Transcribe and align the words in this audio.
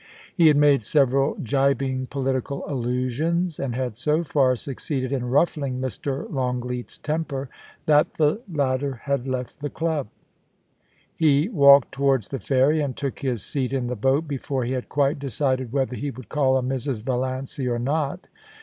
He 0.35 0.47
had 0.47 0.57
made 0.57 0.81
several 0.81 1.35
gibing 1.35 2.07
political 2.07 2.63
allusions, 2.67 3.59
and 3.59 3.75
had 3.75 3.95
so 3.95 4.23
far 4.23 4.55
succeeded 4.55 5.11
in 5.11 5.21
niflling 5.31 5.79
Mr. 5.79 6.27
Longleat's 6.27 6.97
temper 6.97 7.49
that 7.85 8.15
the 8.15 8.41
latter 8.51 9.01
HERCULES 9.05 9.19
AND 9.19 9.27
OMPHALE, 9.27 9.31
97 9.31 9.33
had 9.35 9.37
left 9.37 9.59
the 9.59 9.69
club. 9.69 10.07
He 11.15 11.49
walked 11.49 11.91
towards 11.91 12.29
the 12.29 12.39
ferry, 12.39 12.81
and 12.81 12.97
took 12.97 13.19
his 13.19 13.43
seat 13.43 13.73
in 13.73 13.85
the 13.85 13.95
boat 13.95 14.27
before 14.27 14.63
he 14.63 14.71
had 14.71 14.89
quite 14.89 15.19
decided 15.19 15.71
whether 15.71 15.95
he 15.95 16.09
would 16.09 16.29
call 16.29 16.57
on 16.57 16.67
Mrs. 16.67 17.03
Valiancy 17.03 17.67
or 17.67 17.77
not. 17.77 18.27